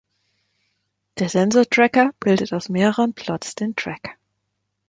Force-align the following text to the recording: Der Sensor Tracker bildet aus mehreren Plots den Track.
Der 1.19 1.29
Sensor 1.29 1.69
Tracker 1.69 2.09
bildet 2.19 2.53
aus 2.53 2.69
mehreren 2.69 3.13
Plots 3.13 3.53
den 3.53 3.75
Track. 3.75 4.17